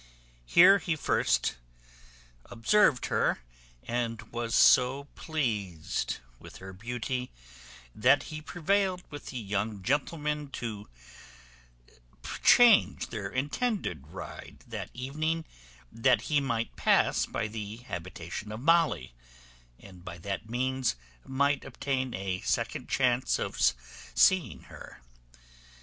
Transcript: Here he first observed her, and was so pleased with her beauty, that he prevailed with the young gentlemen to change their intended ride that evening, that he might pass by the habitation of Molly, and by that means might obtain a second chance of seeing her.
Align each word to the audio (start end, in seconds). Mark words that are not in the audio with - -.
Here 0.47 0.79
he 0.79 0.95
first 0.95 1.57
observed 2.47 3.05
her, 3.05 3.37
and 3.83 4.19
was 4.31 4.55
so 4.55 5.03
pleased 5.13 6.17
with 6.39 6.57
her 6.57 6.73
beauty, 6.73 7.29
that 7.93 8.23
he 8.33 8.41
prevailed 8.41 9.03
with 9.11 9.27
the 9.27 9.37
young 9.37 9.83
gentlemen 9.83 10.49
to 10.53 10.89
change 12.41 13.09
their 13.11 13.29
intended 13.29 14.07
ride 14.07 14.63
that 14.65 14.89
evening, 14.95 15.45
that 15.91 16.21
he 16.21 16.41
might 16.41 16.75
pass 16.75 17.27
by 17.27 17.47
the 17.47 17.77
habitation 17.77 18.51
of 18.51 18.59
Molly, 18.59 19.13
and 19.77 20.03
by 20.03 20.17
that 20.17 20.49
means 20.49 20.95
might 21.27 21.63
obtain 21.63 22.15
a 22.15 22.41
second 22.41 22.89
chance 22.89 23.37
of 23.37 23.55
seeing 24.15 24.63
her. 24.63 24.99